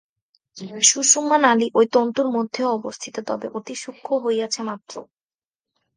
সুষুম্না 0.81 1.37
নালী 1.37 1.67
ঐ 1.75 1.81
তন্তুর 1.93 2.27
মধ্যেও 2.35 2.67
অবস্থিত, 2.69 3.15
তবে 3.27 3.47
অতি 3.57 3.75
সূক্ষ্ম 3.75 4.09
হইয়াছে 4.23 4.61
মাত্র। 4.63 4.95